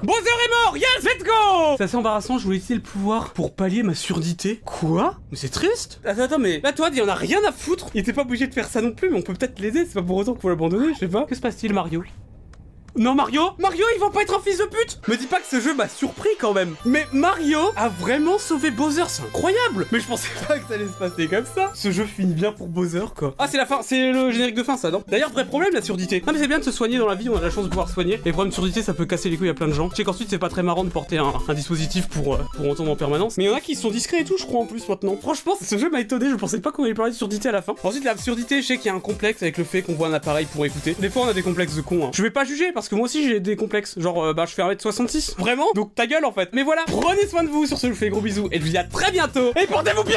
Bowser 0.03 0.21
est 0.21 0.65
mort 0.65 0.77
Yes, 0.77 1.03
let's 1.03 1.23
go! 1.23 1.75
C'est 1.77 1.85
assez 1.85 1.97
embarrassant, 1.97 2.37
je 2.37 2.43
voulais 2.43 2.57
utiliser 2.57 2.75
le 2.75 2.81
pouvoir 2.81 3.33
pour 3.33 3.55
pallier 3.55 3.81
ma 3.81 3.95
surdité. 3.95 4.61
Quoi? 4.63 5.15
Mais 5.31 5.37
c'est 5.37 5.49
triste! 5.49 5.99
Attends, 6.05 6.21
attends, 6.21 6.39
mais 6.39 6.59
là, 6.61 6.71
toi, 6.71 6.89
il 6.93 7.01
en 7.01 7.07
a 7.07 7.15
rien 7.15 7.39
à 7.47 7.51
foutre. 7.51 7.89
Il 7.95 8.01
était 8.01 8.13
pas 8.13 8.21
obligé 8.21 8.45
de 8.45 8.53
faire 8.53 8.67
ça 8.67 8.81
non 8.81 8.91
plus, 8.91 9.09
mais 9.09 9.17
on 9.17 9.21
peut 9.23 9.33
peut-être 9.33 9.59
l'aider, 9.59 9.85
c'est 9.85 9.95
pas 9.95 10.03
pour 10.03 10.17
autant 10.17 10.33
qu'il 10.33 10.41
faut 10.41 10.49
l'abandonner, 10.49 10.93
je 10.93 10.99
sais 10.99 11.07
pas. 11.07 11.23
Que 11.25 11.33
se 11.33 11.41
passe-t-il, 11.41 11.73
Mario? 11.73 12.03
Non 12.97 13.13
Mario 13.13 13.51
Mario 13.59 13.85
il 13.95 13.99
va 13.99 14.09
pas 14.09 14.23
être 14.23 14.35
un 14.37 14.41
fils 14.41 14.57
de 14.57 14.65
pute 14.65 14.99
Me 15.07 15.15
dis 15.15 15.27
pas 15.27 15.39
que 15.39 15.45
ce 15.45 15.61
jeu 15.61 15.75
m'a 15.75 15.87
surpris 15.87 16.29
quand 16.39 16.53
même. 16.53 16.75
Mais 16.85 17.05
Mario 17.13 17.59
a 17.75 17.89
vraiment 17.89 18.39
sauvé 18.39 18.71
Bowser, 18.71 19.03
c'est 19.07 19.21
incroyable. 19.21 19.85
Mais 19.91 19.99
je 19.99 20.07
pensais 20.07 20.29
pas 20.47 20.57
que 20.57 20.67
ça 20.67 20.73
allait 20.73 20.87
se 20.87 20.97
passer 20.97 21.27
comme 21.27 21.45
ça. 21.45 21.71
Ce 21.75 21.91
jeu 21.91 22.05
finit 22.05 22.33
bien 22.33 22.51
pour 22.51 22.67
Bowser 22.67 23.05
quoi. 23.15 23.35
Ah 23.37 23.47
c'est 23.47 23.57
la 23.57 23.65
fin, 23.65 23.81
c'est 23.83 24.11
le 24.11 24.31
générique 24.31 24.55
de 24.55 24.63
fin 24.63 24.77
ça 24.77 24.89
non? 24.89 25.03
D'ailleurs 25.07 25.31
vrai 25.31 25.45
problème 25.45 25.73
la 25.73 25.81
surdité. 25.81 26.23
Non 26.25 26.33
mais 26.33 26.39
c'est 26.39 26.47
bien 26.47 26.59
de 26.59 26.63
se 26.63 26.71
soigner 26.71 26.97
dans 26.97 27.07
la 27.07 27.15
vie, 27.15 27.29
on 27.29 27.37
a 27.37 27.41
la 27.41 27.51
chance 27.51 27.65
de 27.65 27.69
pouvoir 27.69 27.89
soigner. 27.89 28.19
Les 28.25 28.31
problèmes 28.31 28.49
de 28.49 28.55
surdité 28.55 28.81
ça 28.81 28.93
peut 28.93 29.05
casser 29.05 29.29
les 29.29 29.37
couilles 29.37 29.49
à 29.49 29.53
plein 29.53 29.67
de 29.67 29.73
gens. 29.73 29.89
Je 29.91 29.95
sais 29.95 30.03
qu'ensuite 30.03 30.29
c'est 30.29 30.39
pas 30.39 30.49
très 30.49 30.63
marrant 30.63 30.83
de 30.83 30.89
porter 30.89 31.17
un, 31.19 31.33
un 31.47 31.53
dispositif 31.53 32.07
pour, 32.07 32.33
euh, 32.35 32.39
pour 32.55 32.69
entendre 32.69 32.91
en 32.91 32.95
permanence. 32.95 33.37
Mais 33.37 33.43
il 33.43 33.47
y 33.47 33.49
en 33.49 33.55
a 33.55 33.61
qui 33.61 33.75
sont 33.75 33.91
discrets 33.91 34.21
et 34.21 34.25
tout 34.25 34.37
je 34.37 34.45
crois 34.45 34.61
en 34.61 34.65
plus 34.65 34.87
maintenant. 34.89 35.17
Franchement 35.21 35.53
ce 35.61 35.77
jeu 35.77 35.89
m'a 35.89 36.01
étonné, 36.01 36.29
je 36.29 36.35
pensais 36.35 36.59
pas 36.59 36.71
qu'on 36.71 36.83
allait 36.83 36.93
parler 36.95 37.11
de 37.11 37.17
surdité 37.17 37.49
à 37.49 37.51
la 37.51 37.61
fin. 37.61 37.75
Ensuite 37.83 38.03
l'absurdité, 38.03 38.61
je 38.61 38.67
sais 38.67 38.77
qu'il 38.77 38.87
y 38.87 38.89
a 38.89 38.95
un 38.95 38.99
complexe 38.99 39.43
avec 39.43 39.57
le 39.57 39.63
fait 39.63 39.83
qu'on 39.83 39.93
voit 39.93 40.07
un 40.07 40.13
appareil 40.13 40.47
pour 40.51 40.65
écouter. 40.65 40.95
Des 40.99 41.09
fois 41.09 41.23
on 41.25 41.27
a 41.27 41.33
des 41.33 41.43
complexes 41.43 41.75
de 41.75 41.81
con 41.81 42.05
hein. 42.05 42.11
Je 42.13 42.23
vais 42.23 42.31
pas 42.31 42.43
juger 42.43 42.71
parce 42.87 42.91
que 42.91 42.95
moi 42.95 43.05
aussi 43.05 43.27
j'ai 43.27 43.41
des 43.41 43.57
complexes 43.57 43.99
Genre, 43.99 44.23
euh, 44.23 44.33
bah, 44.33 44.45
je 44.47 44.53
fais 44.53 44.61
1m66. 44.61 45.35
Vraiment? 45.37 45.65
Donc 45.75 45.93
ta 45.93 46.07
gueule 46.07 46.23
en 46.23 46.31
fait. 46.31 46.51
Mais 46.53 46.63
voilà, 46.63 46.83
prenez 46.87 47.27
soin 47.27 47.43
de 47.43 47.49
vous 47.49 47.65
sur 47.65 47.77
ce, 47.77 47.87
je 47.87 47.91
vous 47.91 47.97
fais 47.97 48.07
gros 48.07 48.21
bisous 48.21 48.47
et 48.53 48.59
je 48.59 48.63
vous 48.63 48.69
dis 48.69 48.77
à 48.77 48.85
très 48.85 49.11
bientôt. 49.11 49.51
Et 49.61 49.67
portez-vous 49.67 50.05
bien 50.05 50.15